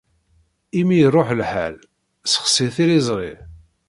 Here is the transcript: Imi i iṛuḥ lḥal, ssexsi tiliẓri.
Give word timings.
Imi 0.79 0.95
i 0.97 1.01
iṛuḥ 1.05 1.29
lḥal, 1.39 1.75
ssexsi 2.25 2.67
tiliẓri. 2.75 3.33